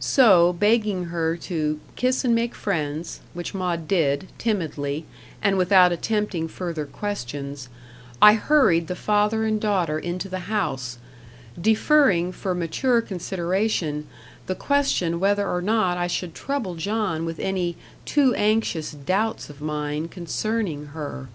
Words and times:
So, 0.00 0.52
begging 0.54 1.04
her 1.14 1.36
to 1.42 1.78
"kiss 1.94 2.24
and 2.24 2.34
make 2.34 2.56
friends," 2.56 3.20
which 3.34 3.54
Maud 3.54 3.86
did, 3.86 4.26
timidly, 4.36 5.06
and 5.40 5.56
without 5.56 5.92
attempting 5.92 6.48
further 6.48 6.84
questions, 6.86 7.68
I 8.20 8.34
hurried 8.34 8.88
the 8.88 8.96
father 8.96 9.44
and 9.44 9.60
daughter 9.60 9.96
into 9.96 10.28
the 10.28 10.50
house; 10.52 10.98
deferring 11.60 12.32
for 12.32 12.52
mature 12.52 13.00
consideration, 13.00 14.08
the 14.46 14.56
question 14.56 15.20
whether 15.20 15.48
or 15.48 15.62
not 15.62 15.96
I 15.96 16.08
should 16.08 16.34
trouble 16.34 16.74
John 16.74 17.24
with 17.24 17.38
any 17.38 17.76
too 18.04 18.34
anxious 18.34 18.90
doubts 18.90 19.48
of 19.50 19.60
mine 19.62 20.08
concerning 20.08 20.86
her. 20.86 21.28